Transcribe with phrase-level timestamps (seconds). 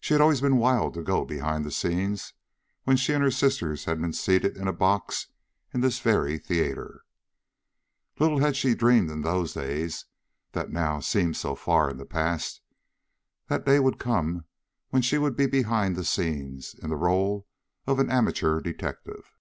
[0.00, 2.32] She had always been wild to go behind the scenes
[2.82, 5.28] when she and her sisters had been seated in a box
[5.72, 7.04] in this very theater.
[8.18, 10.06] Little had she dreamed in those days
[10.54, 12.62] that now seemed so far in the past,
[13.46, 14.44] that day would come
[14.88, 17.46] when she would be behind the scenes in the role
[17.86, 19.34] of an amateur detective.